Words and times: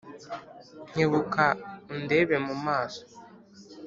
nkebuka 0.91 1.43
undebe 1.93 2.35
mu 2.47 2.55
maso 2.65 3.03